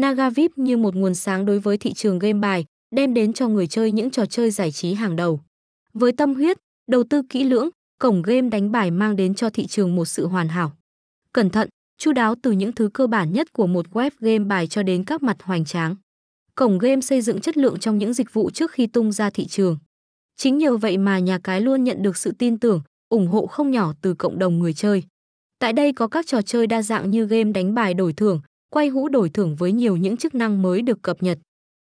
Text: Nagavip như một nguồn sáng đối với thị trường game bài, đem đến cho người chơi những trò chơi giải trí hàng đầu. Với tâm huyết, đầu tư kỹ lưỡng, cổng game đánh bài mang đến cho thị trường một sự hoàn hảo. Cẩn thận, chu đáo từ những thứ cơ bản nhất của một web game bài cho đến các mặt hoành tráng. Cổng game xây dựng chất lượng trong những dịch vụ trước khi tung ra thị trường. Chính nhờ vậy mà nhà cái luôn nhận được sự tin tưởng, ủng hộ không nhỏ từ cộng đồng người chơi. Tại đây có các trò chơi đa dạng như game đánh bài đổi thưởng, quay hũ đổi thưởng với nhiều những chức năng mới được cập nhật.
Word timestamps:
Nagavip 0.00 0.58
như 0.58 0.76
một 0.76 0.94
nguồn 0.94 1.14
sáng 1.14 1.46
đối 1.46 1.58
với 1.58 1.78
thị 1.78 1.92
trường 1.92 2.18
game 2.18 2.38
bài, 2.38 2.64
đem 2.96 3.14
đến 3.14 3.32
cho 3.32 3.48
người 3.48 3.66
chơi 3.66 3.92
những 3.92 4.10
trò 4.10 4.26
chơi 4.26 4.50
giải 4.50 4.72
trí 4.72 4.94
hàng 4.94 5.16
đầu. 5.16 5.40
Với 5.92 6.12
tâm 6.12 6.34
huyết, 6.34 6.58
đầu 6.90 7.04
tư 7.10 7.22
kỹ 7.28 7.44
lưỡng, 7.44 7.68
cổng 8.00 8.22
game 8.22 8.48
đánh 8.48 8.72
bài 8.72 8.90
mang 8.90 9.16
đến 9.16 9.34
cho 9.34 9.50
thị 9.50 9.66
trường 9.66 9.96
một 9.96 10.04
sự 10.04 10.26
hoàn 10.26 10.48
hảo. 10.48 10.72
Cẩn 11.32 11.50
thận, 11.50 11.68
chu 11.98 12.12
đáo 12.12 12.34
từ 12.42 12.52
những 12.52 12.72
thứ 12.72 12.90
cơ 12.94 13.06
bản 13.06 13.32
nhất 13.32 13.52
của 13.52 13.66
một 13.66 13.86
web 13.92 14.10
game 14.20 14.44
bài 14.44 14.66
cho 14.66 14.82
đến 14.82 15.04
các 15.04 15.22
mặt 15.22 15.36
hoành 15.42 15.64
tráng. 15.64 15.96
Cổng 16.54 16.78
game 16.78 17.00
xây 17.00 17.20
dựng 17.20 17.40
chất 17.40 17.56
lượng 17.56 17.78
trong 17.78 17.98
những 17.98 18.12
dịch 18.12 18.32
vụ 18.32 18.50
trước 18.50 18.70
khi 18.70 18.86
tung 18.86 19.12
ra 19.12 19.30
thị 19.30 19.46
trường. 19.46 19.78
Chính 20.36 20.58
nhờ 20.58 20.76
vậy 20.76 20.98
mà 20.98 21.18
nhà 21.18 21.38
cái 21.44 21.60
luôn 21.60 21.84
nhận 21.84 22.02
được 22.02 22.16
sự 22.16 22.32
tin 22.38 22.58
tưởng, 22.58 22.80
ủng 23.08 23.26
hộ 23.26 23.46
không 23.46 23.70
nhỏ 23.70 23.92
từ 24.02 24.14
cộng 24.14 24.38
đồng 24.38 24.58
người 24.58 24.74
chơi. 24.74 25.02
Tại 25.58 25.72
đây 25.72 25.92
có 25.92 26.08
các 26.08 26.26
trò 26.26 26.42
chơi 26.42 26.66
đa 26.66 26.82
dạng 26.82 27.10
như 27.10 27.26
game 27.26 27.52
đánh 27.52 27.74
bài 27.74 27.94
đổi 27.94 28.12
thưởng, 28.12 28.40
quay 28.70 28.88
hũ 28.88 29.08
đổi 29.08 29.28
thưởng 29.30 29.56
với 29.56 29.72
nhiều 29.72 29.96
những 29.96 30.16
chức 30.16 30.34
năng 30.34 30.62
mới 30.62 30.82
được 30.82 31.02
cập 31.02 31.22
nhật. 31.22 31.38